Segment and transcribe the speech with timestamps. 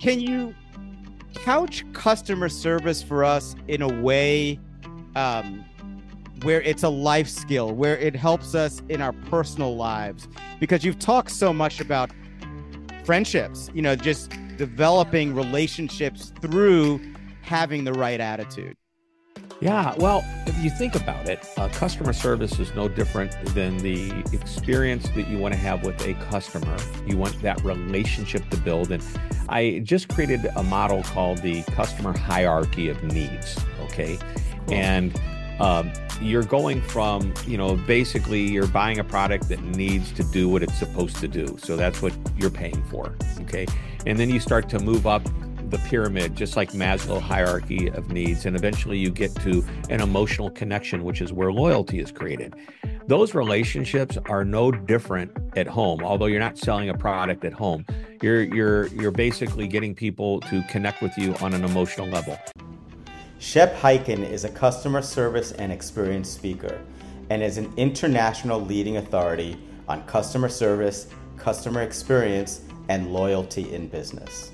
[0.00, 0.54] can you
[1.34, 4.58] couch customer service for us in a way
[5.16, 5.64] um,
[6.42, 10.28] where it's a life skill, where it helps us in our personal lives?
[10.60, 12.10] Because you've talked so much about
[13.04, 17.00] friendships, you know, just developing relationships through
[17.42, 18.76] having the right attitude.
[19.60, 24.10] Yeah, well, if you think about it, uh, customer service is no different than the
[24.32, 26.76] experience that you want to have with a customer.
[27.06, 28.90] You want that relationship to build.
[28.90, 29.02] And
[29.48, 33.58] I just created a model called the customer hierarchy of needs.
[33.84, 34.18] Okay.
[34.66, 34.74] Cool.
[34.74, 35.20] And
[35.60, 40.48] um, you're going from, you know, basically you're buying a product that needs to do
[40.48, 41.56] what it's supposed to do.
[41.62, 43.14] So that's what you're paying for.
[43.42, 43.66] Okay.
[44.04, 45.26] And then you start to move up
[45.74, 48.46] the pyramid, just like Maslow hierarchy of needs.
[48.46, 52.54] And eventually you get to an emotional connection, which is where loyalty is created.
[53.08, 57.84] Those relationships are no different at home, although you're not selling a product at home.
[58.22, 62.38] You're you're you're basically getting people to connect with you on an emotional level.
[63.40, 66.80] Shep Hyken is a customer service and experience speaker
[67.30, 69.58] and is an international leading authority
[69.88, 74.52] on customer service, customer experience, and loyalty in business.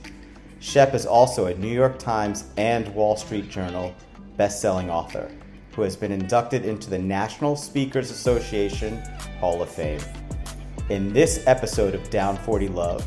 [0.61, 3.95] Shep is also a New York Times and Wall Street Journal
[4.37, 5.31] best-selling author
[5.75, 8.99] who has been inducted into the National Speakers Association
[9.39, 10.01] Hall of Fame.
[10.91, 13.07] In this episode of Down 40 Love,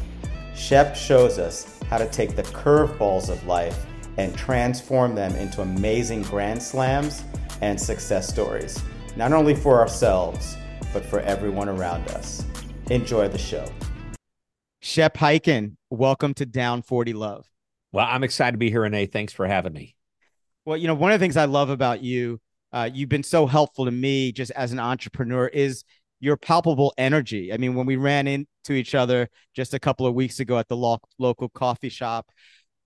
[0.56, 3.86] Shep shows us how to take the curveballs of life
[4.18, 7.24] and transform them into amazing grand slams
[7.62, 8.82] and success stories,
[9.16, 10.58] not only for ourselves,
[10.92, 12.44] but for everyone around us.
[12.90, 13.68] Enjoy the show.
[14.82, 17.48] Shep Hyken, welcome to Down 40 Love.
[17.92, 19.12] Well, I'm excited to be here, René.
[19.12, 19.96] Thanks for having me.
[20.66, 22.42] Well, you know, one of the things I love about you,
[22.72, 25.84] uh, you've been so helpful to me just as an entrepreneur, is
[26.20, 27.54] your palpable energy.
[27.54, 30.68] I mean, when we ran into each other just a couple of weeks ago at
[30.68, 32.32] the lo- local coffee shop,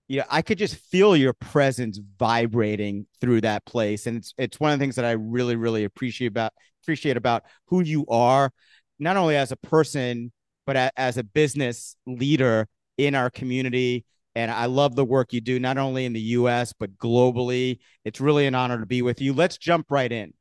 [0.06, 4.60] you know, I could just feel your presence vibrating through that place, and it's it's
[4.60, 8.50] one of the things that I really really appreciate about appreciate about who you are,
[8.98, 10.30] not only as a person
[10.66, 14.04] but a, as a business leader in our community.
[14.34, 17.78] And I love the work you do, not only in the US, but globally.
[18.04, 19.32] It's really an honor to be with you.
[19.32, 20.34] Let's jump right in.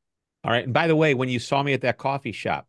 [0.44, 0.66] All right.
[0.66, 2.68] And by the way, when you saw me at that coffee shop,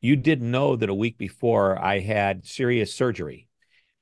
[0.00, 3.48] you didn't know that a week before I had serious surgery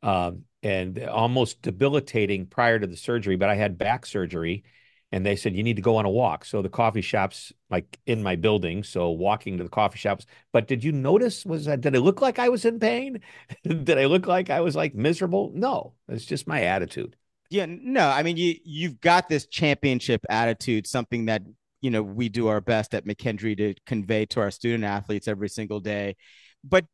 [0.03, 4.65] um, and almost debilitating prior to the surgery, but I had back surgery
[5.13, 6.45] and they said you need to go on a walk.
[6.45, 10.27] So the coffee shops like in my building so walking to the coffee shops.
[10.53, 13.21] But did you notice was that did it look like i was in pain?
[13.65, 15.53] Did i look like i was like miserable?
[15.55, 17.17] No it's just my attitude.
[17.51, 21.43] Yeah no i mean you you've got this championship attitude something that
[21.81, 25.49] you know we do our best at McKendree to convey to our student athletes every
[25.49, 26.17] single day.
[26.63, 26.85] But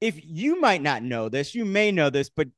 [0.00, 2.48] if you might not know this you may know this but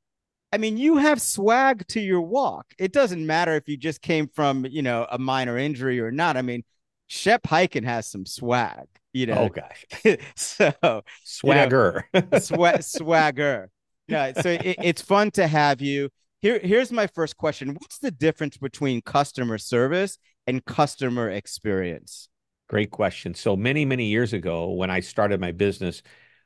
[0.53, 2.66] I mean, you have swag to your walk.
[2.78, 6.37] It doesn't matter if you just came from, you know, a minor injury or not.
[6.37, 6.65] I mean,
[7.06, 9.34] Shep Hyken has some swag, you know.
[9.34, 10.19] Oh gosh.
[10.37, 12.09] so swagger.
[12.12, 13.71] You know, sw- swagger.
[14.09, 14.33] Yeah.
[14.33, 16.10] So it, it's fun to have you.
[16.41, 17.75] Here, here's my first question.
[17.75, 22.28] What's the difference between customer service and customer experience?
[22.69, 23.34] Great question.
[23.34, 26.03] So many, many years ago, when I started my business,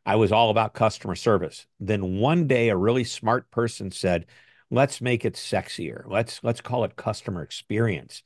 [0.06, 1.66] I was all about customer service.
[1.80, 4.26] Then one day a really smart person said,
[4.70, 6.04] "Let's make it sexier.
[6.06, 8.22] Let's let's call it customer experience."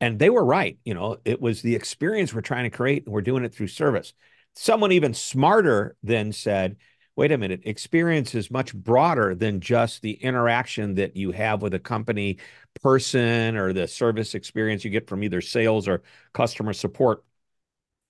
[0.00, 3.12] And they were right, you know, it was the experience we're trying to create and
[3.12, 4.14] we're doing it through service.
[4.54, 6.76] Someone even smarter then said,
[7.16, 11.74] "Wait a minute, experience is much broader than just the interaction that you have with
[11.74, 12.38] a company
[12.82, 16.02] person or the service experience you get from either sales or
[16.32, 17.24] customer support."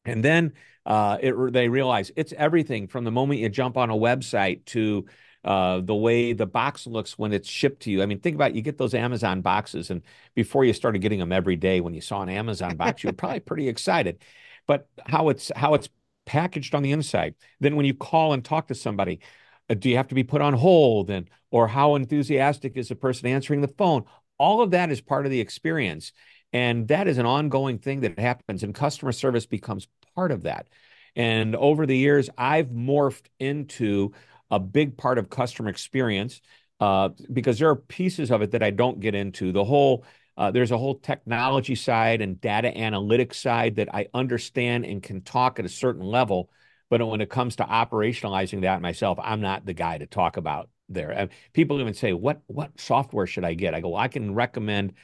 [0.04, 0.52] And then
[0.86, 5.06] uh, it, they realize it's everything from the moment you jump on a website to
[5.44, 8.02] uh, the way the box looks when it's shipped to you.
[8.02, 10.02] I mean, think about it, you get those Amazon boxes, and
[10.34, 13.12] before you started getting them every day, when you saw an Amazon box, you were
[13.16, 14.22] probably pretty excited.
[14.66, 15.88] But how it's how it's
[16.26, 17.34] packaged on the inside.
[17.58, 19.20] Then when you call and talk to somebody,
[19.68, 21.10] uh, do you have to be put on hold?
[21.10, 24.04] And or how enthusiastic is the person answering the phone?
[24.38, 26.12] All of that is part of the experience.
[26.52, 30.68] And that is an ongoing thing that happens, and customer service becomes part of that.
[31.16, 34.12] And over the years, I've morphed into
[34.50, 36.40] a big part of customer experience
[36.80, 39.52] uh, because there are pieces of it that I don't get into.
[39.52, 40.04] The whole
[40.36, 45.20] uh, there's a whole technology side and data analytics side that I understand and can
[45.20, 46.48] talk at a certain level.
[46.88, 50.70] But when it comes to operationalizing that myself, I'm not the guy to talk about
[50.88, 51.10] there.
[51.10, 54.34] And people even say, "What what software should I get?" I go, well, "I can
[54.34, 54.94] recommend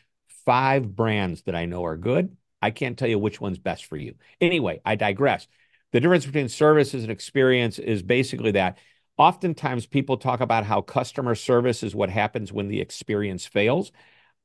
[0.47, 2.37] five brands that I know are good.
[2.63, 4.15] I can't tell you which one's best for you.
[4.41, 5.47] Anyway, I digress.
[5.93, 8.79] The difference between services and experience is basically that
[9.19, 13.91] Oftentimes, people talk about how customer service is what happens when the experience fails.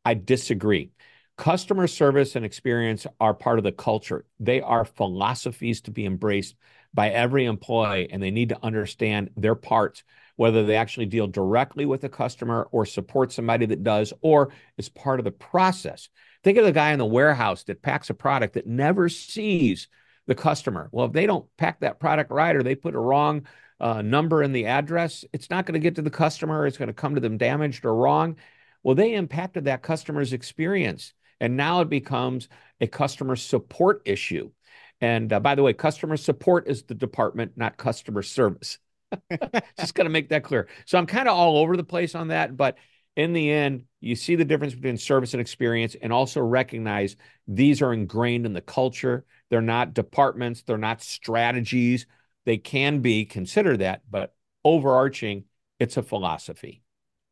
[0.05, 0.91] I disagree.
[1.37, 4.25] Customer service and experience are part of the culture.
[4.39, 6.55] They are philosophies to be embraced
[6.93, 10.03] by every employee, and they need to understand their parts,
[10.35, 14.89] whether they actually deal directly with the customer or support somebody that does, or is
[14.89, 16.09] part of the process.
[16.43, 19.87] Think of the guy in the warehouse that packs a product that never sees
[20.27, 20.89] the customer.
[20.91, 23.45] Well, if they don't pack that product right or they put a wrong
[23.79, 26.65] uh, number in the address, it's not going to get to the customer.
[26.65, 28.37] It's going to come to them damaged or wrong.
[28.83, 31.13] Well, they impacted that customer's experience.
[31.39, 32.47] And now it becomes
[32.79, 34.51] a customer support issue.
[35.01, 38.77] And uh, by the way, customer support is the department, not customer service.
[39.79, 40.67] Just got to make that clear.
[40.85, 42.55] So I'm kind of all over the place on that.
[42.55, 42.77] But
[43.15, 47.15] in the end, you see the difference between service and experience, and also recognize
[47.47, 49.25] these are ingrained in the culture.
[49.49, 52.07] They're not departments, they're not strategies.
[52.45, 55.45] They can be, consider that, but overarching,
[55.79, 56.83] it's a philosophy.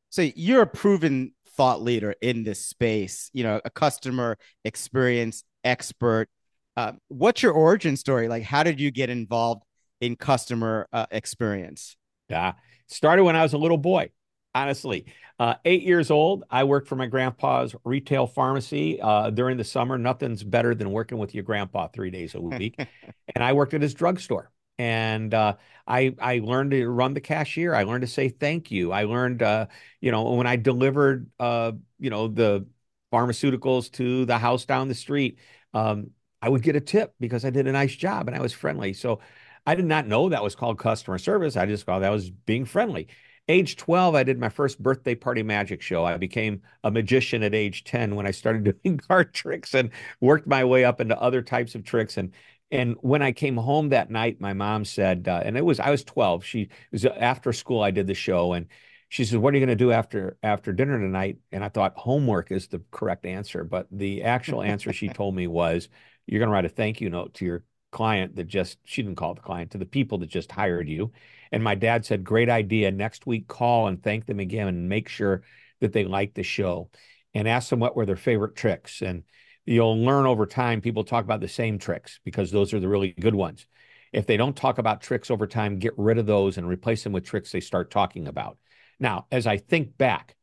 [0.09, 6.29] So you're a proven thought leader in this space, you know, a customer experience expert.
[6.77, 8.27] Uh, what's your origin story?
[8.27, 9.63] Like, how did you get involved
[10.01, 11.95] in customer uh, experience?
[12.29, 12.53] Yeah,
[12.87, 14.11] started when I was a little boy.
[14.55, 15.05] Honestly,
[15.37, 19.97] uh, eight years old, I worked for my grandpa's retail pharmacy uh, during the summer.
[19.97, 22.75] Nothing's better than working with your grandpa three days a week.
[23.35, 25.55] and I worked at his drugstore and uh,
[25.85, 27.75] I I learned to run the cashier.
[27.75, 28.91] I learned to say thank you.
[28.91, 29.67] I learned, uh,
[29.99, 32.65] you know, when I delivered, uh, you know, the
[33.13, 35.37] pharmaceuticals to the house down the street,
[35.73, 36.11] um,
[36.41, 38.93] I would get a tip because I did a nice job and I was friendly.
[38.93, 39.19] So
[39.65, 41.57] I did not know that was called customer service.
[41.57, 43.07] I just thought that was being friendly.
[43.47, 46.05] Age 12, I did my first birthday party magic show.
[46.05, 49.89] I became a magician at age 10 when I started doing card tricks and
[50.21, 52.17] worked my way up into other types of tricks.
[52.17, 52.31] And
[52.71, 55.89] and when I came home that night, my mom said, uh, and it was I
[55.89, 56.45] was 12.
[56.45, 57.81] She was after school.
[57.81, 58.67] I did the show, and
[59.09, 61.97] she said, "What are you going to do after after dinner tonight?" And I thought
[61.97, 65.89] homework is the correct answer, but the actual answer she told me was,
[66.27, 69.17] "You're going to write a thank you note to your client that just she didn't
[69.17, 71.11] call the client to the people that just hired you."
[71.51, 72.91] And my dad said, "Great idea.
[72.91, 75.43] Next week, call and thank them again, and make sure
[75.79, 76.89] that they like the show,
[77.33, 79.23] and ask them what were their favorite tricks." And
[79.65, 83.13] you'll learn over time people talk about the same tricks because those are the really
[83.19, 83.67] good ones.
[84.11, 87.13] If they don't talk about tricks over time, get rid of those and replace them
[87.13, 88.57] with tricks they start talking about.
[88.99, 90.35] Now, as I think back,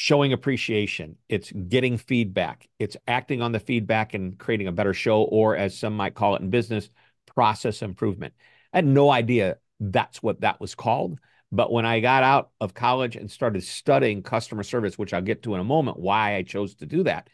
[0.00, 5.24] showing appreciation, it's getting feedback, it's acting on the feedback and creating a better show,
[5.24, 6.88] or as some might call it in business,
[7.26, 8.32] process improvement.
[8.72, 11.20] I had no idea that's what that was called.
[11.52, 15.42] But when I got out of college and started studying customer service, which I'll get
[15.42, 17.28] to in a moment, why I chose to do that,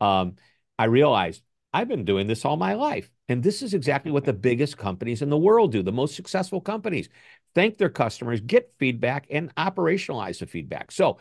[0.00, 0.34] um,
[0.76, 3.08] I realized I've been doing this all my life.
[3.28, 6.60] And this is exactly what the biggest companies in the world do, the most successful
[6.60, 7.10] companies.
[7.54, 10.90] Thank their customers, get feedback, and operationalize the feedback.
[10.90, 11.18] So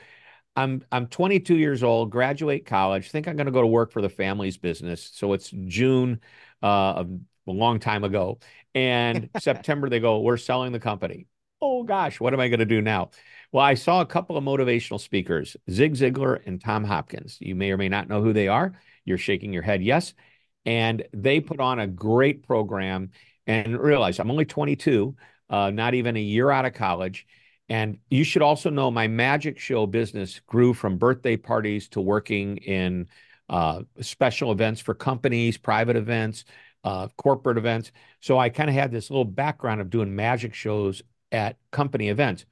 [0.57, 4.01] I'm I'm 22 years old, graduate college, think I'm going to go to work for
[4.01, 5.11] the family's business.
[5.13, 6.19] So it's June
[6.63, 7.11] uh, of
[7.47, 8.39] a long time ago.
[8.73, 11.27] And September, they go, We're selling the company.
[11.61, 13.11] Oh gosh, what am I going to do now?
[13.51, 17.37] Well, I saw a couple of motivational speakers, Zig Ziglar and Tom Hopkins.
[17.39, 18.73] You may or may not know who they are.
[19.05, 20.13] You're shaking your head, yes.
[20.65, 23.11] And they put on a great program
[23.45, 25.15] and realize I'm only 22,
[25.49, 27.25] uh, not even a year out of college.
[27.69, 32.57] And you should also know my magic show business grew from birthday parties to working
[32.57, 33.07] in
[33.49, 36.45] uh, special events for companies, private events,
[36.83, 37.91] uh, corporate events.
[38.21, 42.45] So I kind of had this little background of doing magic shows at company events.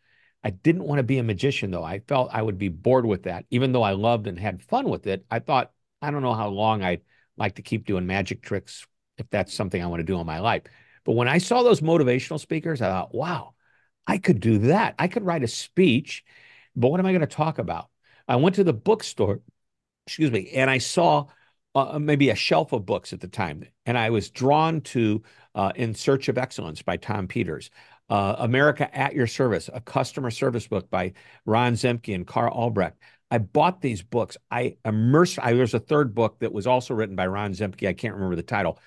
[0.44, 1.84] I didn't want to be a magician, though.
[1.84, 3.46] I felt I would be bored with that.
[3.50, 6.50] Even though I loved and had fun with it, I thought I don't know how
[6.50, 7.02] long I'd
[7.36, 8.86] like to keep doing magic tricks
[9.18, 10.64] if that's something I want to do in my life.
[11.04, 13.55] But when I saw those motivational speakers, I thought, wow,
[14.08, 14.96] I could do that.
[15.00, 16.24] I could write a speech,
[16.76, 17.90] but what am I going to talk about?
[18.28, 19.42] I went to the bookstore,
[20.06, 21.28] excuse me, and I saw
[21.74, 25.72] uh, maybe a shelf of books at the time, and I was drawn to uh,
[25.76, 27.70] In Search of Excellence by Tom Peters.
[28.08, 31.14] Uh, America at Your Service, a customer service book by
[31.46, 33.00] Ron Zemke and Karl Albrecht.
[33.32, 34.38] I bought these books.
[34.52, 35.40] I immersed.
[35.42, 37.88] I, there's a third book that was also written by Ron Zemke.
[37.88, 38.80] I can't remember the title.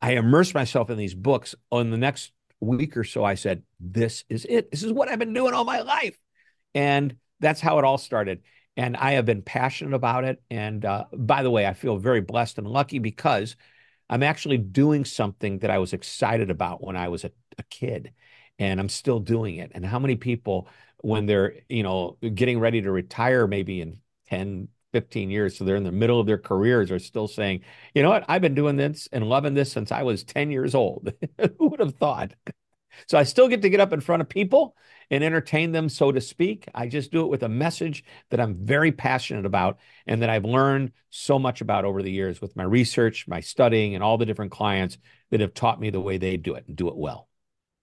[0.00, 1.56] I immersed myself in these books.
[1.72, 4.70] On the next week or so, I said, "This is it.
[4.70, 6.18] This is what I've been doing all my life,"
[6.74, 8.42] and that's how it all started.
[8.76, 10.42] And I have been passionate about it.
[10.50, 13.56] And uh, by the way, I feel very blessed and lucky because
[14.08, 18.12] I'm actually doing something that I was excited about when I was a, a kid,
[18.58, 19.72] and I'm still doing it.
[19.74, 20.68] And how many people
[21.02, 25.76] when they're you know getting ready to retire maybe in 10 15 years so they're
[25.76, 27.60] in the middle of their careers are still saying
[27.94, 30.74] you know what i've been doing this and loving this since i was 10 years
[30.74, 31.12] old
[31.58, 32.32] who would have thought
[33.06, 34.74] so i still get to get up in front of people
[35.10, 36.68] and entertain them, so to speak.
[36.74, 40.44] I just do it with a message that I'm very passionate about and that I've
[40.44, 44.26] learned so much about over the years with my research, my studying, and all the
[44.26, 44.98] different clients
[45.30, 47.28] that have taught me the way they do it and do it well.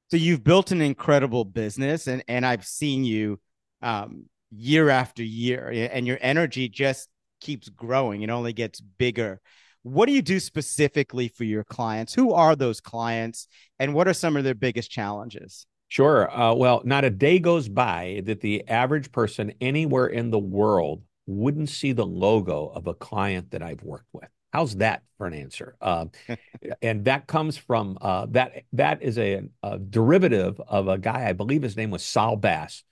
[0.09, 3.41] So you've built an incredible business, and and I've seen you
[3.81, 7.09] um, year after year, and your energy just
[7.41, 8.21] keeps growing.
[8.21, 9.41] It only gets bigger.
[9.83, 12.13] What do you do specifically for your clients?
[12.13, 13.47] Who are those clients,
[13.79, 15.65] and what are some of their biggest challenges?
[15.89, 16.29] Sure.
[16.29, 21.03] Uh, well, not a day goes by that the average person anywhere in the world
[21.25, 24.29] wouldn't see the logo of a client that I've worked with.
[24.51, 25.75] How's that for an answer?
[25.79, 26.05] Uh,
[26.81, 28.63] and that comes from uh, that.
[28.73, 31.27] That is a, a, derivative of a guy.
[31.27, 32.83] I believe his name was Saul Bass,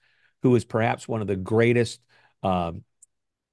[0.46, 2.00] who is perhaps one of the greatest
[2.42, 2.84] um,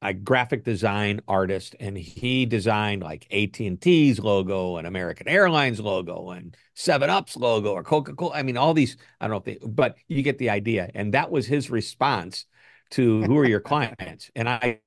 [0.03, 5.79] a graphic design artist, and he designed like AT and T's logo and American Airlines
[5.79, 8.35] logo and Seven Up's logo or Coca Cola.
[8.35, 8.97] I mean, all these.
[9.19, 10.91] I don't know if they, but you get the idea.
[10.93, 12.45] And that was his response
[12.91, 14.29] to who are your clients.
[14.35, 14.81] And I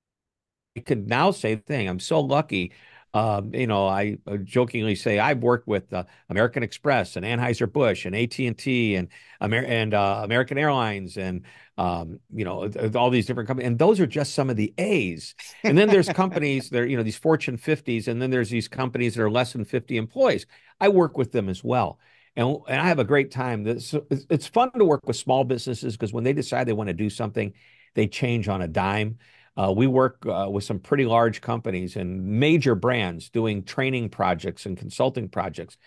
[0.84, 1.88] could now say the thing.
[1.88, 2.72] I'm so lucky
[3.16, 8.04] um, you know, I jokingly say I've worked with uh, American Express and Anheuser Busch
[8.04, 9.08] and AT and T and
[9.40, 11.40] Amer- and uh, American Airlines and
[11.78, 15.34] um, you know all these different companies, and those are just some of the A's.
[15.62, 18.68] And then there's companies that are, you know these Fortune 50s, and then there's these
[18.68, 20.44] companies that are less than 50 employees.
[20.78, 21.98] I work with them as well.
[22.36, 23.66] And, and I have a great time.
[23.66, 26.94] It's, it's fun to work with small businesses because when they decide they want to
[26.94, 27.54] do something,
[27.94, 29.16] they change on a dime.
[29.56, 34.66] Uh, we work uh, with some pretty large companies and major brands doing training projects
[34.66, 35.78] and consulting projects.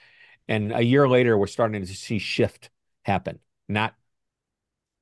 [0.47, 2.69] And a year later, we're starting to see shift
[3.03, 3.95] happen, not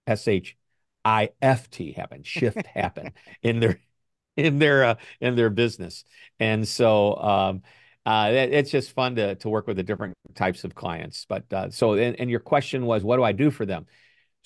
[0.06, 0.58] S H
[1.04, 3.80] I F T happen, shift happen in their
[4.36, 6.04] in their uh, in their business.
[6.40, 7.64] And so um,
[8.06, 11.26] uh, it, it's just fun to to work with the different types of clients.
[11.28, 13.86] But uh, so and, and your question was, what do I do for them?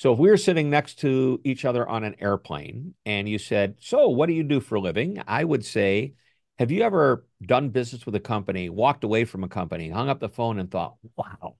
[0.01, 3.75] So if we were sitting next to each other on an airplane and you said,
[3.77, 5.21] So what do you do for a living?
[5.27, 6.15] I would say,
[6.57, 10.19] Have you ever done business with a company, walked away from a company, hung up
[10.19, 11.57] the phone and thought, Wow,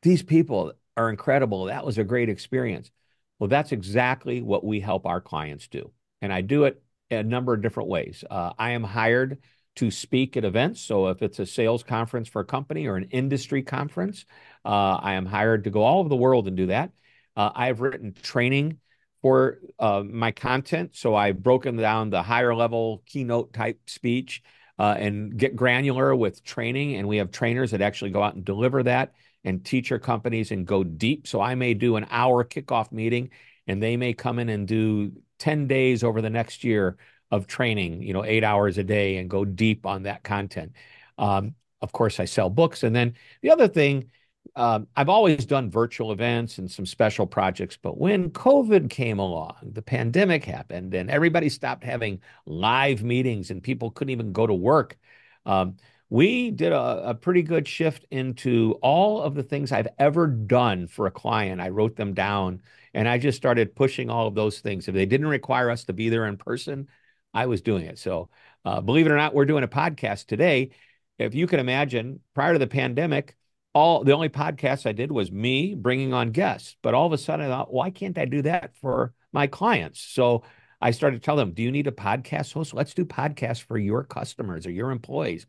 [0.00, 1.66] these people are incredible.
[1.66, 2.90] That was a great experience.
[3.38, 5.92] Well, that's exactly what we help our clients do.
[6.22, 8.24] And I do it a number of different ways.
[8.30, 9.42] Uh, I am hired
[9.76, 10.80] to speak at events.
[10.80, 14.24] So if it's a sales conference for a company or an industry conference,
[14.64, 16.90] uh, I am hired to go all over the world and do that.
[17.36, 18.78] Uh, I've written training
[19.22, 20.90] for uh, my content.
[20.94, 24.42] So I've broken down the higher level keynote type speech
[24.78, 26.96] uh, and get granular with training.
[26.96, 29.14] And we have trainers that actually go out and deliver that
[29.44, 31.26] and teach our companies and go deep.
[31.26, 33.30] So I may do an hour kickoff meeting
[33.66, 36.96] and they may come in and do 10 days over the next year
[37.30, 40.72] of training, you know, eight hours a day and go deep on that content.
[41.18, 42.82] Um, of course, I sell books.
[42.82, 44.10] And then the other thing
[44.56, 49.56] um, I've always done virtual events and some special projects, but when COVID came along,
[49.62, 54.54] the pandemic happened, and everybody stopped having live meetings, and people couldn't even go to
[54.54, 54.96] work.
[55.44, 55.76] Um,
[56.08, 60.86] we did a, a, pretty good shift into all of the things I've ever done
[60.86, 61.60] for a client.
[61.60, 64.86] I wrote them down, and I just started pushing all of those things.
[64.86, 66.88] If they didn't require us to be there in person,
[67.32, 67.98] I was doing it.
[67.98, 68.28] So,
[68.64, 70.70] uh, believe it or not, we're doing a podcast today.
[71.18, 73.36] If you can imagine, prior to the pandemic
[73.74, 76.76] all the only podcast I did was me bringing on guests.
[76.80, 80.00] But all of a sudden, I thought, why can't I do that for my clients?
[80.00, 80.44] So
[80.80, 82.72] I started to tell them, do you need a podcast host?
[82.72, 85.46] Let's do podcasts for your customers or your employees.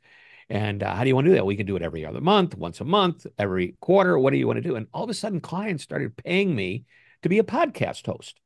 [0.49, 1.45] And uh, how do you want to do that?
[1.45, 4.17] We can do it every other month, once a month, every quarter.
[4.17, 4.75] What do you want to do?
[4.75, 6.85] And all of a sudden, clients started paying me
[7.21, 8.39] to be a podcast host.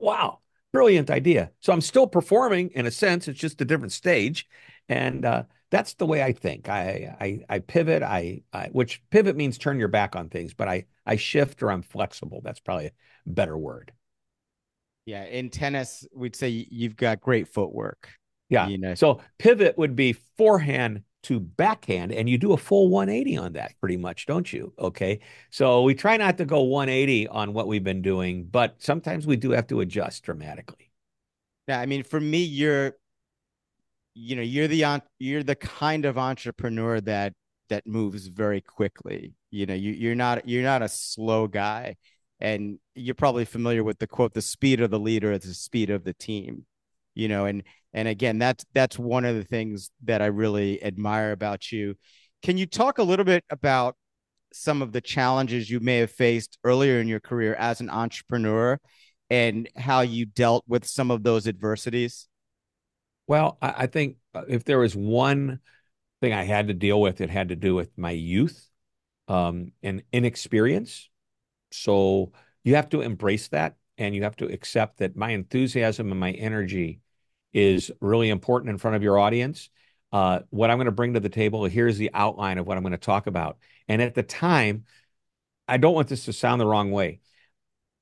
[0.00, 0.40] wow,
[0.72, 1.50] brilliant idea.
[1.60, 3.28] So I'm still performing in a sense.
[3.28, 4.48] It's just a different stage.
[4.88, 6.68] And uh, that's the way I think.
[6.68, 8.02] I I, I pivot.
[8.02, 11.70] I, I, which pivot means turn your back on things, but I I shift or
[11.72, 12.40] I'm flexible.
[12.44, 12.92] That's probably a
[13.26, 13.92] better word.
[15.04, 18.08] Yeah, in tennis, we'd say you've got great footwork.
[18.48, 18.68] Yeah.
[18.68, 18.94] You know.
[18.94, 23.74] So pivot would be forehand to backhand, and you do a full 180 on that,
[23.80, 24.72] pretty much, don't you?
[24.78, 25.20] Okay.
[25.50, 29.36] So we try not to go 180 on what we've been doing, but sometimes we
[29.36, 30.92] do have to adjust dramatically.
[31.66, 32.96] Yeah, I mean, for me, you're
[34.14, 37.34] you know you're the you're the kind of entrepreneur that
[37.68, 39.34] that moves very quickly.
[39.50, 41.96] You know you, you're not you're not a slow guy.
[42.40, 45.90] And you're probably familiar with the quote the speed of the leader is the speed
[45.90, 46.66] of the team.
[47.14, 51.32] You know and and again that's that's one of the things that i really admire
[51.32, 51.96] about you.
[52.42, 53.96] Can you talk a little bit about
[54.52, 58.78] some of the challenges you may have faced earlier in your career as an entrepreneur
[59.30, 62.28] and how you dealt with some of those adversities
[63.26, 65.60] well, I, I think uh, if there was one
[66.20, 68.68] thing I had to deal with, it had to do with my youth
[69.28, 71.08] um, and inexperience.
[71.72, 76.20] So you have to embrace that and you have to accept that my enthusiasm and
[76.20, 77.00] my energy
[77.52, 79.70] is really important in front of your audience.
[80.12, 82.82] Uh, what I'm going to bring to the table, here's the outline of what I'm
[82.82, 83.58] going to talk about.
[83.88, 84.84] And at the time,
[85.66, 87.20] I don't want this to sound the wrong way.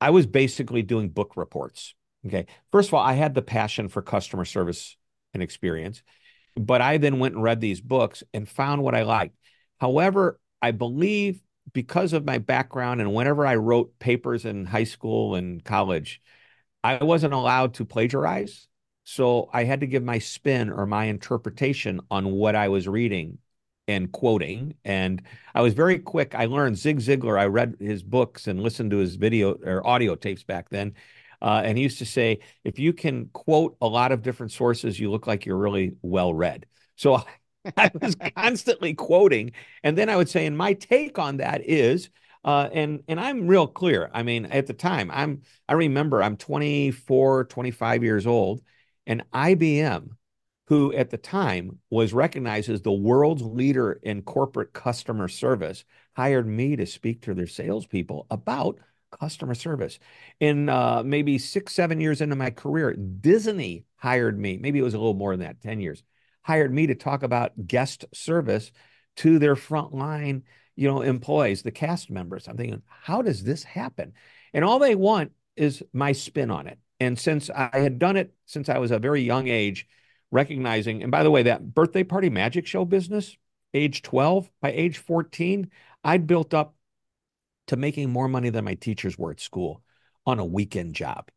[0.01, 1.95] I was basically doing book reports.
[2.27, 2.47] Okay.
[2.71, 4.97] First of all, I had the passion for customer service
[5.35, 6.03] and experience,
[6.57, 9.37] but I then went and read these books and found what I liked.
[9.81, 11.41] However, I believe
[11.73, 16.21] because of my background and whenever I wrote papers in high school and college,
[16.85, 18.69] I wasn't allowed to plagiarize.
[19.05, 23.39] So I had to give my spin or my interpretation on what I was reading
[23.89, 24.75] and quoting.
[24.85, 25.23] And
[25.55, 26.35] I was very quick.
[26.35, 27.39] I learned Zig Ziglar.
[27.39, 30.95] I read his books and listened to his video or audio tapes back then.
[31.43, 34.99] Uh, and he used to say, if you can quote a lot of different sources,
[34.99, 36.67] you look like you're really well read.
[36.95, 37.21] So
[37.77, 39.53] I was constantly quoting.
[39.83, 42.11] And then I would say, and my take on that is,
[42.45, 44.11] uh, and and I'm real clear.
[44.13, 48.63] I mean, at the time, I'm I remember I'm 24, 25 years old,
[49.07, 50.09] and IBM,
[50.67, 55.85] who at the time was recognized as the world's leader in corporate customer service,
[56.17, 58.81] hired me to speak to their salespeople about
[59.13, 59.99] customer service.
[60.41, 64.59] In uh, maybe six, seven years into my career, Disney hired me.
[64.59, 66.03] Maybe it was a little more than that, 10 years
[66.43, 68.73] hired me to talk about guest service
[69.17, 70.43] to their frontline,
[70.77, 72.49] you know, employees, the cast members.
[72.49, 74.13] I'm thinking, how does this happen?
[74.53, 76.79] And all they want is my spin on it.
[77.01, 79.87] And since I had done it since I was a very young age,
[80.31, 83.37] recognizing, and by the way, that birthday party magic show business,
[83.75, 85.71] age 12, by age 14,
[86.05, 86.75] I'd built up
[87.69, 89.83] to making more money than my teachers were at school
[90.27, 91.31] on a weekend job.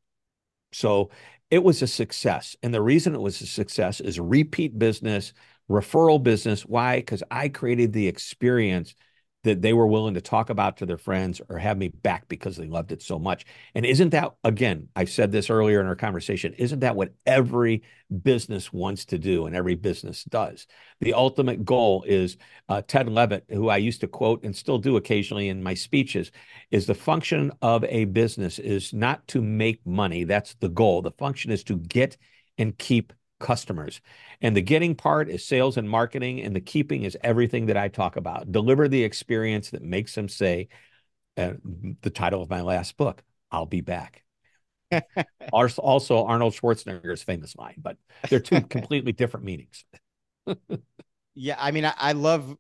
[0.72, 1.12] So
[1.50, 2.56] it was a success.
[2.62, 5.34] And the reason it was a success is repeat business,
[5.70, 6.66] referral business.
[6.66, 6.98] Why?
[6.98, 8.96] Because I created the experience
[9.46, 12.58] that they were willing to talk about to their friends or have me back because
[12.58, 13.46] they loved it so much.
[13.74, 17.84] And isn't that, again, I said this earlier in our conversation, isn't that what every
[18.24, 20.68] business wants to do and every business does?
[21.00, 24.98] The ultimate goal is uh, Ted Levitt, who I used to quote and still do
[24.98, 26.32] occasionally in my speeches,
[26.72, 30.24] is the function of a business is not to make money.
[30.24, 31.02] That's the goal.
[31.02, 32.18] The function is to get
[32.58, 34.02] and keep customers.
[34.42, 37.88] And the getting part is sales and marketing, and the keeping is everything that I
[37.88, 38.52] talk about.
[38.52, 40.70] Deliver the experience that makes them say,
[41.38, 41.54] uh,
[42.02, 43.22] the title of my last book,
[43.52, 44.24] I'll be back.
[45.52, 47.98] also, Arnold Schwarzenegger's famous line, but
[48.30, 49.84] they're two completely different meanings.
[51.36, 52.56] yeah, I mean, I, I love,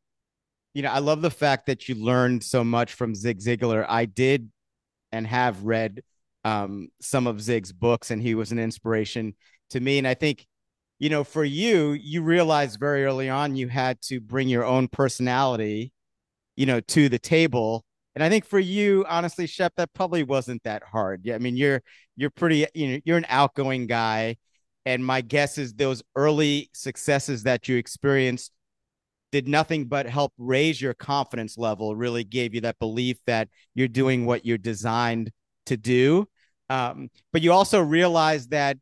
[0.73, 3.85] you know, I love the fact that you learned so much from Zig Ziglar.
[3.87, 4.49] I did
[5.11, 6.03] and have read
[6.43, 9.35] um, some of Zig's books, and he was an inspiration
[9.69, 9.97] to me.
[9.97, 10.45] And I think
[10.99, 14.87] you know, for you, you realized very early on you had to bring your own
[14.87, 15.91] personality,
[16.55, 17.83] you know, to the table.
[18.15, 21.21] And I think for you, honestly, Shep, that probably wasn't that hard.
[21.25, 21.81] Yeah, I mean, you're
[22.15, 24.37] you're pretty, you know, you're an outgoing guy.
[24.85, 28.51] And my guess is those early successes that you experienced
[29.31, 33.87] did nothing but help raise your confidence level, really gave you that belief that you're
[33.87, 35.31] doing what you're designed
[35.65, 36.25] to do.
[36.69, 38.77] Um, but you also realized that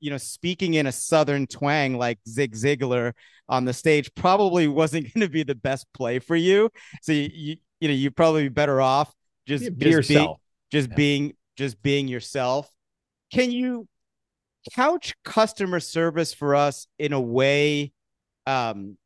[0.00, 3.12] you know, speaking in a Southern twang like Zig Ziglar
[3.48, 6.70] on the stage probably wasn't going to be the best play for you.
[7.02, 9.12] So you, you, you know, you'd probably be better off
[9.46, 10.96] just, be just yourself, be, just yeah.
[10.96, 12.70] being, just being yourself.
[13.32, 13.86] Can you
[14.74, 17.92] couch customer service for us in a way,
[18.46, 18.96] um,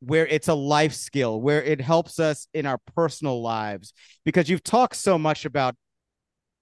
[0.00, 3.92] where it's a life skill, where it helps us in our personal lives?
[4.24, 5.76] Because you've talked so much about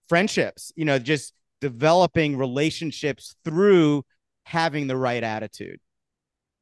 [0.09, 1.33] friendships, you know, just
[1.63, 4.05] developing relationships through
[4.45, 5.79] having the right attitude.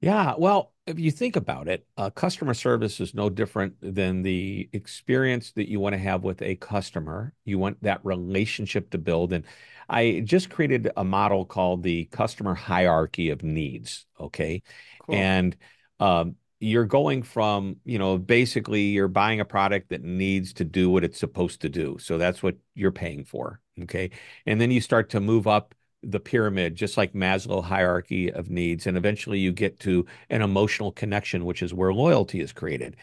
[0.02, 4.68] Yeah, well, if you think about it, uh, customer service is no different than the
[4.74, 7.32] experience that you want to have with a customer.
[7.44, 9.32] You want that relationship to build.
[9.32, 9.44] And
[9.88, 14.04] I just created a model called the customer hierarchy of needs.
[14.18, 14.62] Okay.
[15.06, 15.14] Cool.
[15.14, 15.56] And
[15.98, 20.90] um, you're going from, you know, basically you're buying a product that needs to do
[20.90, 21.96] what it's supposed to do.
[22.00, 23.60] So that's what you're paying for.
[23.82, 24.10] Okay.
[24.46, 28.86] And then you start to move up the pyramid, just like Maslow hierarchy of needs.
[28.86, 32.96] And eventually you get to an emotional connection, which is where loyalty is created.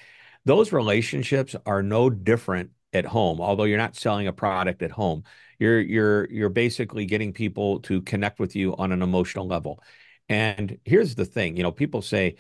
[0.46, 5.24] Those relationships are no different at home, although you're not selling a product at home.
[5.60, 9.84] You're you're you're basically getting people to connect with you on an emotional level.
[10.30, 12.36] And here's the thing, you know, people say,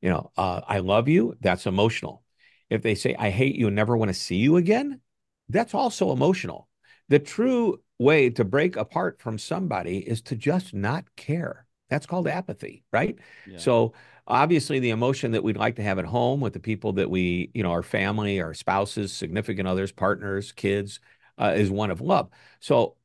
[0.00, 2.22] you know, uh, I love you, that's emotional.
[2.70, 5.00] If they say, I hate you and never want to see you again,
[5.48, 6.68] that's also emotional.
[7.12, 11.66] The true way to break apart from somebody is to just not care.
[11.90, 13.18] That's called apathy, right?
[13.46, 13.58] Yeah.
[13.58, 13.92] So
[14.26, 17.50] obviously the emotion that we'd like to have at home with the people that we,
[17.52, 21.00] you know, our family, our spouses, significant others, partners, kids,
[21.36, 22.30] uh, is one of love.
[22.60, 22.96] So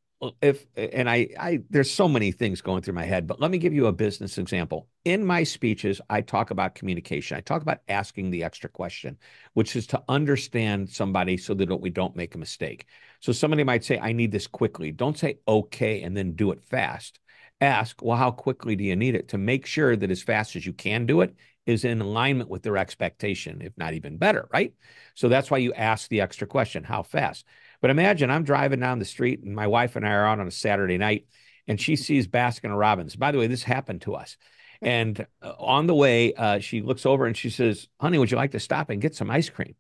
[0.41, 3.57] if and I I there's so many things going through my head, but let me
[3.59, 4.87] give you a business example.
[5.05, 7.37] In my speeches, I talk about communication.
[7.37, 9.17] I talk about asking the extra question,
[9.53, 12.87] which is to understand somebody so that we don't make a mistake.
[13.19, 14.91] So somebody might say, I need this quickly.
[14.91, 17.19] Don't say okay and then do it fast.
[17.61, 20.65] Ask, well, how quickly do you need it to make sure that as fast as
[20.65, 24.73] you can do it is in alignment with their expectation, if not even better, right?
[25.15, 27.45] So that's why you ask the extra question, how fast?
[27.81, 30.47] But imagine I'm driving down the street and my wife and I are out on
[30.47, 31.27] a Saturday night
[31.67, 33.15] and she sees Baskin Robbins.
[33.15, 34.37] By the way, this happened to us.
[34.81, 38.37] And uh, on the way, uh, she looks over and she says, Honey, would you
[38.37, 39.75] like to stop and get some ice cream?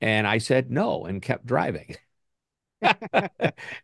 [0.00, 1.96] And I said no and kept driving.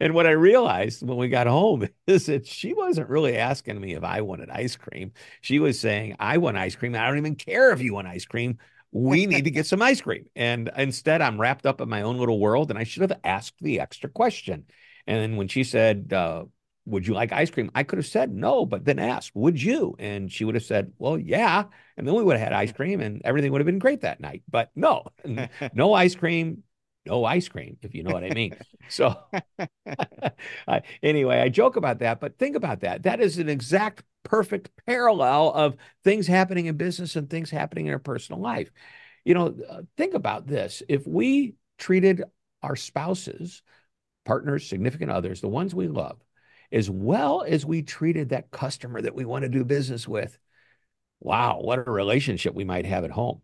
[0.01, 3.95] and what I realized when we got home is that she wasn't really asking me
[3.95, 5.13] if I wanted ice cream.
[5.41, 6.95] She was saying, I want ice cream.
[6.95, 8.59] I don't even care if you want ice cream
[8.97, 10.27] we need to get some ice cream.
[10.35, 13.57] And instead, I'm wrapped up in my own little world, and I should have asked
[13.61, 14.65] the extra question.
[15.07, 16.45] And then when she said, uh,
[16.87, 17.71] Would you like ice cream?
[17.75, 19.97] I could have said no, but then asked, Would you?
[19.99, 21.65] And she would have said, Well, yeah.
[21.97, 24.21] And then we would have had ice cream and everything would have been great that
[24.21, 24.43] night.
[24.49, 25.05] But no,
[25.75, 26.63] no ice cream,
[27.07, 28.57] no ice cream, if you know what I mean.
[28.89, 29.17] So,
[30.69, 33.03] uh, anyway, I joke about that, but think about that.
[33.03, 37.93] That is an exact perfect parallel of things happening in business and things happening in
[37.93, 38.71] our personal life.
[39.25, 40.85] You know, uh, think about this.
[40.89, 42.23] If we treated
[42.63, 43.63] our spouses,
[44.25, 46.19] partners, significant others, the ones we love,
[46.71, 50.39] as well as we treated that customer that we want to do business with,
[51.21, 53.41] wow, what a relationship we might have at home.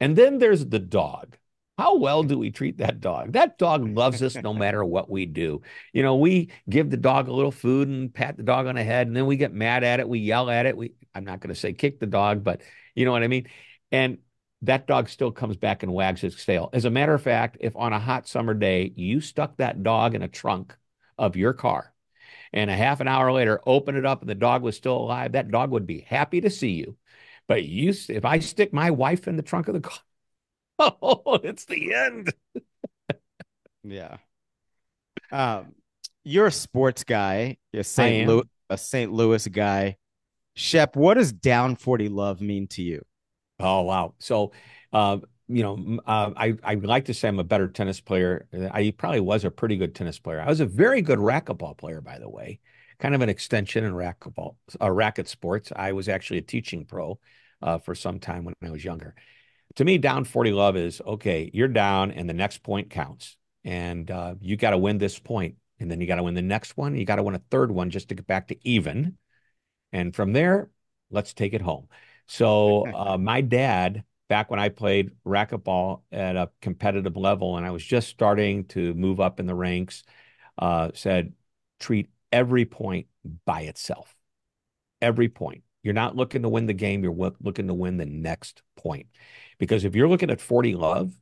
[0.00, 1.36] And then there's the dog.
[1.82, 3.32] How well do we treat that dog?
[3.32, 5.62] That dog loves us no matter what we do.
[5.92, 8.84] You know, we give the dog a little food and pat the dog on the
[8.84, 10.08] head, and then we get mad at it.
[10.08, 10.76] We yell at it.
[10.76, 12.60] We I'm not going to say kick the dog, but
[12.94, 13.48] you know what I mean.
[13.90, 14.18] And
[14.62, 16.70] that dog still comes back and wags its tail.
[16.72, 20.14] As a matter of fact, if on a hot summer day you stuck that dog
[20.14, 20.76] in a trunk
[21.18, 21.92] of your car
[22.52, 25.32] and a half an hour later open it up and the dog was still alive,
[25.32, 26.96] that dog would be happy to see you.
[27.48, 29.98] But you, if I stick my wife in the trunk of the car,
[30.78, 32.32] oh, it's the end.
[33.82, 34.16] yeah.
[35.30, 35.74] Um,
[36.24, 37.56] you're a sports guy.
[37.72, 38.28] You're a St.
[38.28, 39.12] Louis, a St.
[39.12, 39.96] Louis guy.
[40.54, 43.02] Shep, what does down 40 love mean to you?
[43.58, 44.14] Oh, wow.
[44.18, 44.52] So,
[44.92, 48.46] uh, you know, uh, I I like to say I'm a better tennis player.
[48.72, 50.40] I probably was a pretty good tennis player.
[50.40, 52.60] I was a very good racquetball player, by the way,
[52.98, 55.72] kind of an extension in racquetball, uh, racket sports.
[55.74, 57.18] I was actually a teaching pro
[57.60, 59.14] uh, for some time when I was younger
[59.76, 63.36] to me, down 40 love is okay, you're down and the next point counts.
[63.64, 66.42] And uh, you got to win this point, And then you got to win the
[66.42, 66.96] next one.
[66.96, 69.18] You got to win a third one just to get back to even.
[69.92, 70.70] And from there,
[71.10, 71.88] let's take it home.
[72.26, 77.70] So uh, my dad, back when I played racquetball at a competitive level and I
[77.70, 80.02] was just starting to move up in the ranks,
[80.58, 81.34] uh, said,
[81.78, 83.06] treat every point
[83.44, 84.14] by itself.
[85.00, 85.62] Every point.
[85.82, 87.02] You're not looking to win the game.
[87.02, 89.06] You're looking to win the next point.
[89.62, 91.16] Because if you're looking at 40 love,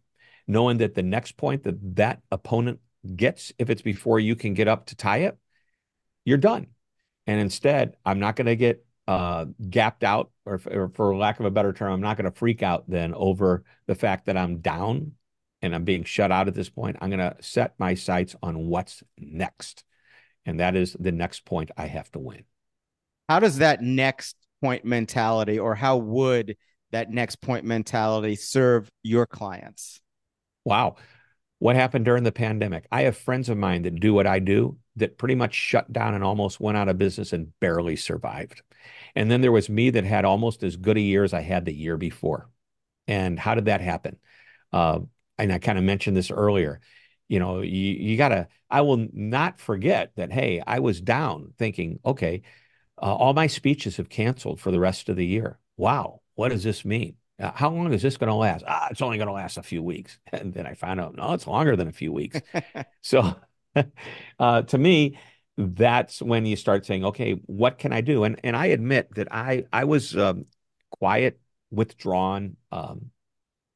[0.47, 2.81] knowing that the next point that that opponent
[3.15, 5.37] gets, if it's before you can get up to tie it,
[6.25, 6.69] you're done.
[7.27, 11.45] And instead, I'm not going to get uh, gapped out, or, or, for lack of
[11.45, 14.61] a better term, I'm not going to freak out then over the fact that I'm
[14.61, 15.13] down
[15.61, 16.97] and I'm being shut out at this point.
[17.03, 19.85] I'm going to set my sights on what's next.
[20.47, 22.45] And that is the next point I have to win.
[23.29, 26.57] How does that next point mentality, or how would
[26.93, 30.01] that next point mentality serve your clients?
[30.65, 30.97] Wow.
[31.59, 32.87] What happened during the pandemic?
[32.91, 36.15] I have friends of mine that do what I do that pretty much shut down
[36.15, 38.63] and almost went out of business and barely survived.
[39.15, 41.65] And then there was me that had almost as good a year as I had
[41.65, 42.49] the year before.
[43.07, 44.17] And how did that happen?
[44.73, 45.01] Uh,
[45.39, 46.81] and I kind of mentioned this earlier.
[47.29, 51.53] You know, you, you got to, I will not forget that, hey, I was down
[51.59, 52.43] thinking, okay,
[53.01, 55.59] uh, all my speeches have canceled for the rest of the year.
[55.77, 57.17] Wow what does this mean?
[57.39, 58.65] Uh, how long is this going to last?
[58.67, 60.19] Ah, it's only going to last a few weeks.
[60.33, 62.41] And then I found out, no, it's longer than a few weeks.
[63.01, 63.37] so
[64.39, 65.19] uh, to me,
[65.57, 68.25] that's when you start saying, okay, what can I do?
[68.25, 70.47] And and I admit that I I was um,
[70.91, 71.41] quiet,
[71.71, 72.57] withdrawn.
[72.73, 73.11] Um,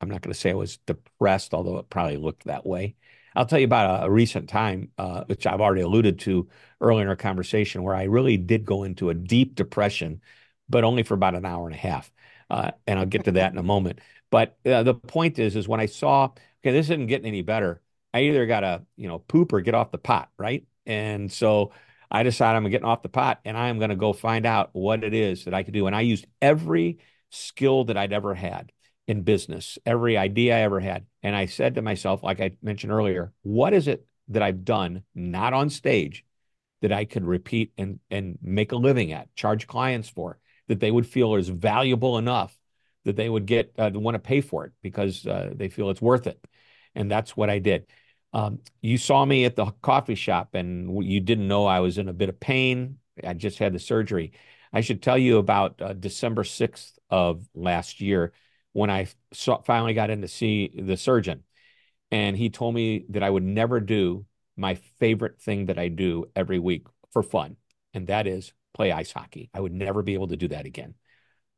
[0.00, 2.96] I'm not going to say I was depressed, although it probably looked that way.
[3.34, 6.48] I'll tell you about a, a recent time, uh, which I've already alluded to
[6.80, 10.20] earlier in our conversation, where I really did go into a deep depression,
[10.68, 12.12] but only for about an hour and a half.
[12.50, 14.00] Uh, and I'll get to that in a moment.
[14.30, 17.80] But uh, the point is, is when I saw, okay, this isn't getting any better.
[18.12, 20.66] I either got to, you know, poop or get off the pot, right?
[20.86, 21.72] And so
[22.10, 24.70] I decided I'm getting off the pot and I am going to go find out
[24.72, 25.86] what it is that I could do.
[25.86, 26.98] And I used every
[27.30, 28.70] skill that I'd ever had
[29.06, 31.06] in business, every idea I ever had.
[31.22, 35.02] And I said to myself, like I mentioned earlier, what is it that I've done,
[35.14, 36.24] not on stage,
[36.80, 40.90] that I could repeat and and make a living at, charge clients for, that they
[40.90, 42.56] would feel is valuable enough
[43.04, 46.02] that they would get uh, want to pay for it because uh, they feel it's
[46.02, 46.42] worth it,
[46.94, 47.86] and that's what I did.
[48.32, 52.08] Um, you saw me at the coffee shop, and you didn't know I was in
[52.08, 52.98] a bit of pain.
[53.22, 54.32] I just had the surgery.
[54.72, 58.32] I should tell you about uh, December 6th of last year
[58.72, 61.44] when I saw, finally got in to see the surgeon.
[62.10, 66.26] And he told me that I would never do my favorite thing that I do
[66.34, 67.56] every week for fun,
[67.92, 69.50] and that is play ice hockey.
[69.54, 70.94] I would never be able to do that again.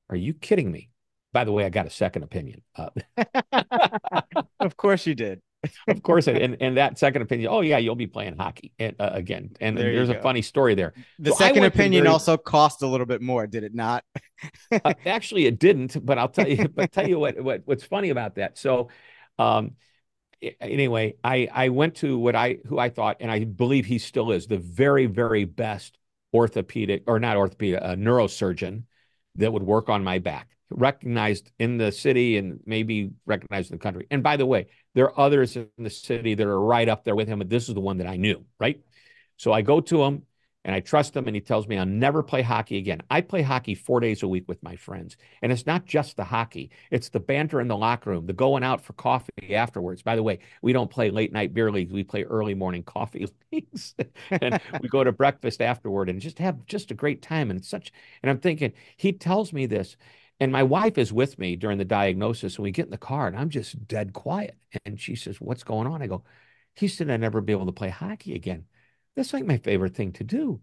[0.09, 0.91] Are you kidding me?
[1.33, 2.63] By the way, I got a second opinion.
[2.77, 2.91] Uh,
[4.61, 5.41] of course you did.
[5.89, 7.51] of course, and and that second opinion.
[7.51, 9.51] Oh yeah, you'll be playing hockey and, uh, again.
[9.61, 10.93] And there there's a funny story there.
[11.19, 14.05] The so second opinion very, also cost a little bit more, did it not?
[14.73, 16.05] uh, actually, it didn't.
[16.05, 16.69] But I'll tell you.
[16.69, 18.59] But tell you what, what what's funny about that.
[18.59, 18.91] So,
[19.39, 19.73] um,
[20.61, 24.33] anyway, I I went to what I who I thought, and I believe he still
[24.33, 25.99] is the very very best
[26.33, 28.83] orthopedic or not orthopedic, a neurosurgeon
[29.37, 33.83] that would work on my back recognized in the city and maybe recognized in the
[33.83, 34.07] country.
[34.11, 37.15] And by the way, there are others in the city that are right up there
[37.15, 38.81] with him, but this is the one that I knew, right?
[39.37, 40.23] So I go to him
[40.67, 43.01] and I trust him, and he tells me I'll never play hockey again.
[43.09, 46.25] I play hockey four days a week with my friends, and it's not just the
[46.25, 50.03] hockey; it's the banter in the locker room, the going out for coffee afterwards.
[50.03, 53.29] By the way, we don't play late night beer leagues; we play early morning coffee
[53.53, 53.95] leagues,
[54.31, 57.51] and we go to breakfast afterward and just have just a great time.
[57.51, 59.97] And such, and I'm thinking he tells me this,
[60.41, 63.29] and my wife is with me during the diagnosis, and we get in the car,
[63.29, 64.57] and I'm just dead quiet.
[64.85, 66.03] And she says, What's going on?
[66.03, 66.25] I go,
[66.75, 68.65] He said I'd never be able to play hockey again.
[69.17, 70.61] That's like my favorite thing to do.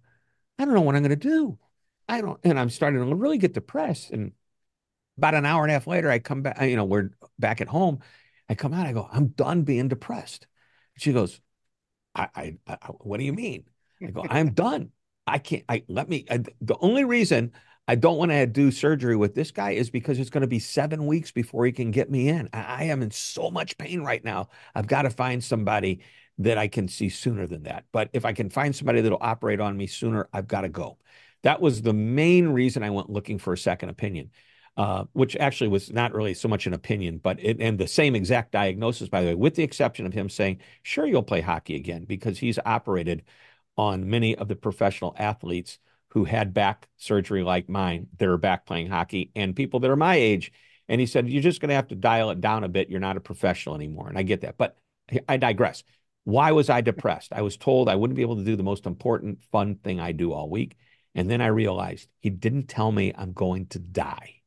[0.58, 1.58] I don't know what I'm going to do.
[2.08, 4.12] I don't, and I'm starting to really get depressed.
[4.12, 4.34] And
[5.18, 7.68] about an hour and a half later, I come back, you know, we're back at
[7.68, 8.00] home.
[8.50, 10.48] I come out, I go, I'm done being depressed.
[10.98, 11.39] She goes,
[12.13, 13.66] I, I, I what do you mean?
[14.02, 14.92] I go, I'm done.
[15.26, 17.54] I can't, I let me, I, the only reason
[17.88, 20.60] I don't want to do surgery with this guy is because it's going to be
[20.60, 22.50] seven weeks before he can get me in.
[22.54, 24.50] I, I am in so much pain right now.
[24.76, 26.02] I've got to find somebody
[26.39, 27.86] that I can see sooner than that.
[27.91, 30.98] But if I can find somebody that'll operate on me sooner, I've got to go.
[31.43, 34.32] That was the main reason I went looking for a second opinion,
[34.78, 38.15] uh, which actually was not really so much an opinion, but it, and the same
[38.15, 41.76] exact diagnosis, by the way, with the exception of him saying, sure, you'll play hockey
[41.76, 43.24] again, because he's operated
[43.78, 48.65] on many of the professional athletes who had back surgery like mine that are back
[48.65, 50.52] playing hockey and people that are my age.
[50.88, 52.89] And he said, You're just going to have to dial it down a bit.
[52.89, 54.10] You're not a professional anymore.
[54.10, 54.58] And I get that.
[54.58, 54.78] But
[55.28, 55.84] I digress.
[56.26, 57.34] Why was I depressed?
[57.34, 60.12] I was told I wouldn't be able to do the most important, fun thing I
[60.14, 60.78] do all week.
[61.16, 64.42] And then I realized he didn't tell me I'm going to die.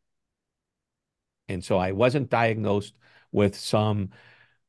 [1.49, 2.95] And so I wasn't diagnosed
[3.31, 4.11] with some,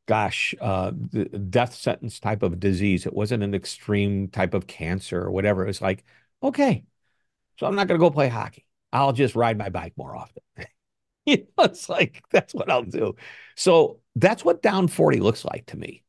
[0.08, 3.06] gosh, uh, death sentence type of disease.
[3.06, 5.64] It wasn't an extreme type of cancer or whatever.
[5.64, 6.04] It was like,
[6.44, 6.86] Okay.
[7.60, 8.66] So I'm not going to go play hockey.
[8.94, 10.44] I'll just ride my bike more often.
[11.26, 13.16] you know, it's like that's what I'll do.
[13.56, 16.04] So that's what down 40 looks like to me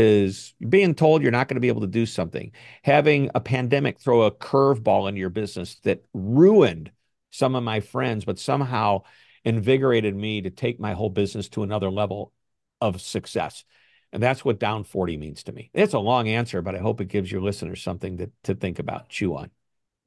[0.00, 4.00] is being told you're not going to be able to do something, having a pandemic
[4.00, 6.90] throw a curveball into your business that ruined
[7.30, 9.02] some of my friends, but somehow
[9.44, 12.32] invigorated me to take my whole business to another level
[12.80, 13.64] of success.
[14.12, 15.70] And that's what down 40 means to me.
[15.74, 18.78] It's a long answer, but I hope it gives your listeners something to, to think
[18.78, 19.50] about, chew on.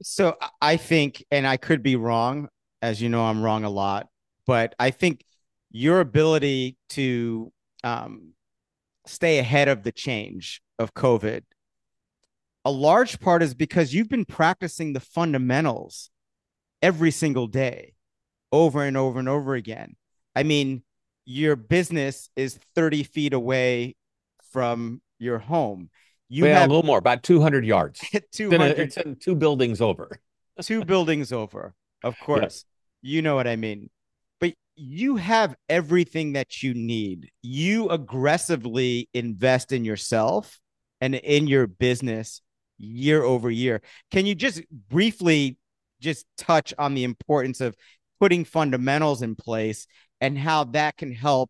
[0.01, 2.49] So I think, and I could be wrong,
[2.81, 4.07] as you know, I'm wrong a lot,
[4.47, 5.23] but I think
[5.71, 7.53] your ability to
[7.83, 8.33] um,
[9.05, 11.41] stay ahead of the change of COVID,
[12.65, 16.09] a large part is because you've been practicing the fundamentals
[16.81, 17.93] every single day,
[18.51, 19.95] over and over and over again.
[20.35, 20.83] I mean,
[21.25, 23.95] your business is 30 feet away
[24.51, 25.89] from your home.
[26.29, 28.01] You well, have a little more, about 200 yards.
[28.31, 30.19] 200, it's in two buildings over.
[30.61, 32.65] two buildings over, of course.
[33.01, 33.89] You know what I mean.
[34.75, 37.29] You have everything that you need.
[37.41, 40.59] You aggressively invest in yourself
[40.99, 42.41] and in your business
[42.77, 43.81] year over year.
[44.11, 45.57] Can you just briefly
[46.01, 47.75] just touch on the importance of
[48.19, 49.85] putting fundamentals in place
[50.21, 51.49] and how that can help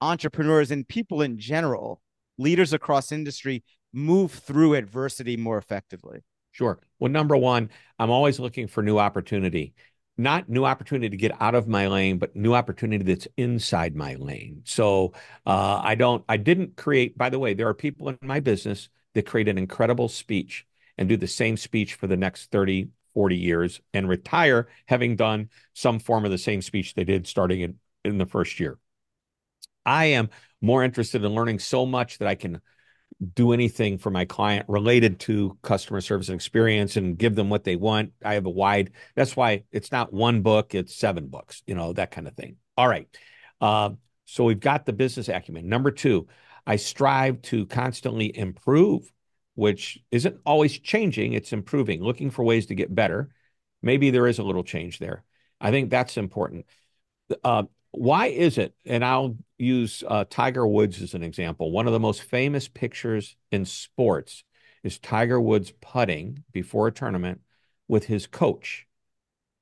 [0.00, 2.00] entrepreneurs and people in general,
[2.38, 3.62] leaders across industry
[3.92, 6.20] move through adversity more effectively?
[6.50, 6.78] Sure.
[6.98, 9.74] Well, number one, I'm always looking for new opportunity,
[10.18, 14.14] not new opportunity to get out of my lane, but new opportunity that's inside my
[14.14, 14.62] lane.
[14.64, 15.12] So
[15.46, 18.88] uh, I don't, I didn't create, by the way, there are people in my business
[19.14, 20.66] that create an incredible speech
[20.98, 25.48] and do the same speech for the next 30, 40 years and retire having done
[25.72, 28.78] some form of the same speech they did starting in, in the first year.
[29.84, 32.60] I am more interested in learning so much that I can
[33.34, 37.64] do anything for my client related to customer service and experience and give them what
[37.64, 38.12] they want.
[38.24, 41.92] I have a wide, that's why it's not one book, it's seven books, you know,
[41.92, 42.56] that kind of thing.
[42.76, 43.08] All right.
[43.60, 43.90] Uh,
[44.24, 45.68] so we've got the business acumen.
[45.68, 46.26] Number two,
[46.66, 49.10] I strive to constantly improve,
[49.54, 53.30] which isn't always changing, it's improving, looking for ways to get better.
[53.82, 55.24] Maybe there is a little change there.
[55.60, 56.66] I think that's important.
[57.44, 58.74] Uh, why is it?
[58.86, 61.70] And I'll use uh, Tiger Woods as an example.
[61.70, 64.44] One of the most famous pictures in sports
[64.82, 67.40] is Tiger Woods putting before a tournament
[67.88, 68.86] with his coach,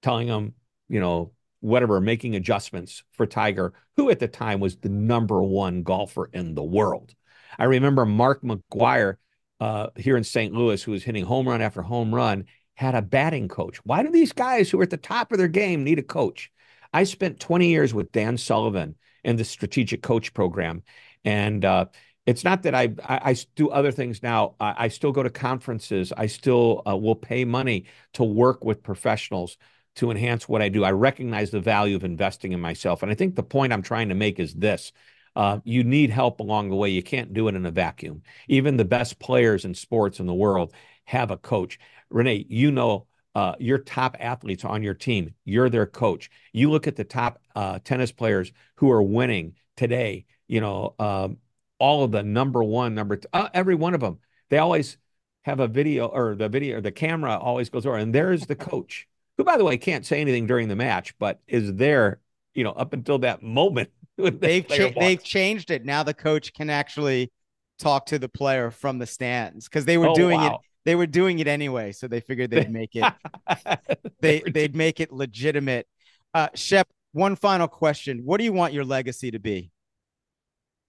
[0.03, 0.55] telling him,
[0.89, 5.83] you know, whatever, making adjustments for Tiger, who at the time was the number one
[5.83, 7.15] golfer in the world.
[7.59, 9.17] I remember Mark McGwire
[9.59, 10.55] uh, here in St.
[10.55, 13.79] Louis, who was hitting home run after home run, had a batting coach.
[13.85, 16.51] Why do these guys who are at the top of their game need a coach?
[16.93, 20.83] I spent 20 years with Dan Sullivan in the strategic coach program.
[21.25, 21.87] And uh,
[22.27, 24.55] it's not that I, I, I do other things now.
[24.61, 26.13] I, I, still go to conferences.
[26.17, 29.57] I still uh, will pay money to work with professionals
[29.97, 30.85] to enhance what I do.
[30.85, 33.03] I recognize the value of investing in myself.
[33.03, 34.93] And I think the point I'm trying to make is this.
[35.37, 36.89] Uh, you need help along the way.
[36.91, 38.23] You can't do it in a vacuum.
[38.49, 40.73] Even the best players in sports in the world
[41.05, 41.79] have a coach.
[42.13, 45.35] René, you know uh, your top athletes on your team.
[45.45, 46.31] You're their coach.
[46.53, 50.27] You look at the top uh, tennis players who are winning today.
[50.49, 51.39] You know, um,
[51.79, 54.19] all of the number one, number two, uh, every one of them.
[54.49, 54.99] They always
[55.43, 58.57] have a video or the video or the camera always goes over, and there's the
[58.57, 62.21] coach who, by the way, can't say anything during the match, but is there,
[62.55, 63.91] you know, up until that moment.
[64.17, 66.03] they've cha- they've changed it now.
[66.03, 67.31] The coach can actually
[67.79, 70.57] talk to the player from the stands because they were oh, doing wow.
[70.57, 70.61] it.
[70.85, 73.13] They were doing it anyway, so they figured they'd make it.
[74.21, 75.87] they they'd make it legitimate.
[76.33, 79.71] Uh, Shep, one final question: What do you want your legacy to be?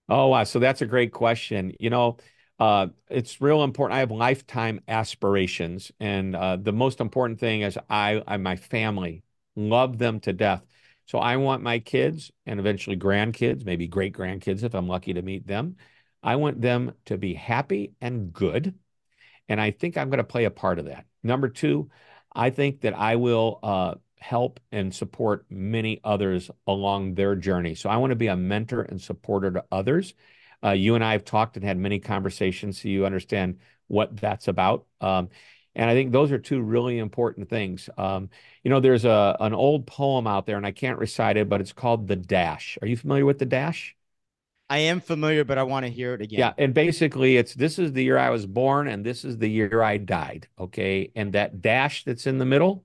[0.09, 1.73] Oh wow, so that's a great question.
[1.79, 2.17] You know,
[2.59, 3.95] uh, it's real important.
[3.95, 9.23] I have lifetime aspirations, and uh, the most important thing is I, I, my family,
[9.55, 10.65] love them to death.
[11.05, 15.21] So I want my kids and eventually grandkids, maybe great grandkids if I'm lucky to
[15.21, 15.75] meet them.
[16.23, 18.75] I want them to be happy and good,
[19.51, 21.05] and I think I'm going to play a part of that.
[21.23, 21.89] Number two,
[22.33, 27.75] I think that I will uh, help and support many others along their journey.
[27.75, 30.13] So I want to be a mentor and supporter to others.
[30.63, 34.47] Uh, you and I have talked and had many conversations, so you understand what that's
[34.47, 34.85] about.
[35.01, 35.27] Um,
[35.75, 37.89] and I think those are two really important things.
[37.97, 38.29] Um,
[38.63, 41.59] you know, there's a an old poem out there, and I can't recite it, but
[41.59, 43.97] it's called "The Dash." Are you familiar with the Dash?
[44.71, 46.39] I am familiar, but I want to hear it again.
[46.39, 49.49] Yeah, and basically, it's this is the year I was born, and this is the
[49.49, 50.47] year I died.
[50.57, 52.83] Okay, and that dash that's in the middle,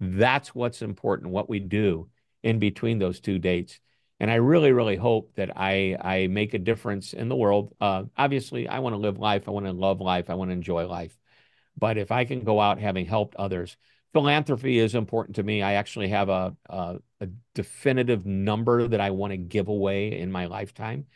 [0.00, 1.30] that's what's important.
[1.30, 2.08] What we do
[2.42, 3.80] in between those two dates
[4.20, 7.74] and I really, really hope that I I make a difference in the world.
[7.80, 9.48] Uh, obviously, I want to live life.
[9.48, 10.28] I want to love life.
[10.28, 11.16] I want to enjoy life.
[11.76, 13.76] But if I can go out having helped others,
[14.12, 15.62] philanthropy is important to me.
[15.62, 20.32] I actually have a a, a definitive number that I want to give away in
[20.32, 21.06] my lifetime,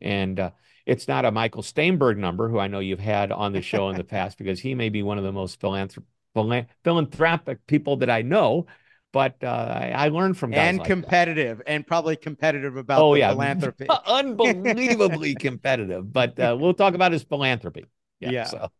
[0.00, 0.50] and uh,
[0.86, 3.96] it's not a Michael Steinberg number, who I know you've had on the show in
[3.96, 8.22] the past, because he may be one of the most philanthrop- philanthropic people that I
[8.22, 8.66] know
[9.12, 11.68] but uh, I, I, learned from guys and like competitive that.
[11.68, 17.24] and probably competitive about oh yeah philanthropy unbelievably competitive but uh, we'll talk about his
[17.24, 17.84] philanthropy
[18.20, 18.44] yeah, yeah.
[18.44, 18.70] so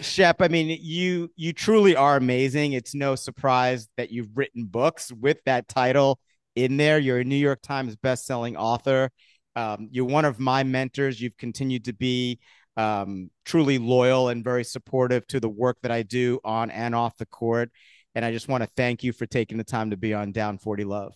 [0.00, 2.72] Shep, I mean, you you truly are amazing.
[2.72, 6.18] It's no surprise that you've written books with that title
[6.56, 6.98] in there.
[6.98, 9.10] You're a New York Times best-selling author.
[9.58, 11.20] Um, you're one of my mentors.
[11.20, 12.38] You've continued to be
[12.76, 17.16] um, truly loyal and very supportive to the work that I do on and off
[17.16, 17.72] the court.
[18.14, 20.58] And I just want to thank you for taking the time to be on Down
[20.58, 21.12] 40 Love.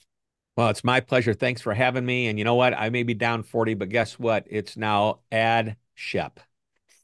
[0.57, 1.35] Well, it's my pleasure.
[1.35, 2.27] Thanks for having me.
[2.27, 2.75] And you know what?
[2.75, 4.45] I may be down 40, but guess what?
[4.51, 6.41] It's now Ad Shep.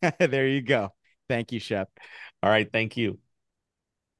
[0.18, 0.92] there you go.
[1.28, 1.88] Thank you, Shep.
[2.42, 2.68] All right.
[2.70, 3.18] Thank you.